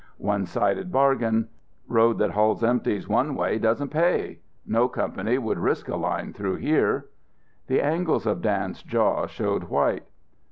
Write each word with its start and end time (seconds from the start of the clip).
"One 0.17 0.47
sided 0.47 0.91
bargain. 0.91 1.49
Road 1.87 2.17
that 2.17 2.31
hauls 2.31 2.63
empties 2.63 3.07
one 3.07 3.35
way 3.35 3.59
doesn't 3.59 3.89
pay. 3.89 4.39
No 4.65 4.87
company 4.87 5.37
would 5.37 5.59
risk 5.59 5.87
a 5.89 5.95
line 5.95 6.33
through 6.33 6.55
here." 6.55 7.05
The 7.67 7.81
angles 7.83 8.25
of 8.25 8.41
Dan's 8.41 8.81
jaw 8.81 9.27
showed 9.27 9.65
white. 9.65 10.05